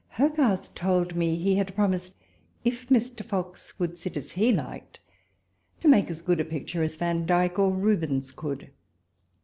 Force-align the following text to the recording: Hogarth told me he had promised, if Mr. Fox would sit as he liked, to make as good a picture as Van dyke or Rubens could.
Hogarth 0.13 0.73
told 0.73 1.15
me 1.15 1.35
he 1.35 1.53
had 1.57 1.75
promised, 1.75 2.15
if 2.63 2.89
Mr. 2.89 3.23
Fox 3.23 3.77
would 3.77 3.95
sit 3.97 4.17
as 4.17 4.31
he 4.31 4.51
liked, 4.51 4.99
to 5.79 5.87
make 5.87 6.09
as 6.09 6.23
good 6.23 6.39
a 6.39 6.43
picture 6.43 6.81
as 6.81 6.95
Van 6.95 7.27
dyke 7.27 7.59
or 7.59 7.71
Rubens 7.71 8.31
could. 8.31 8.71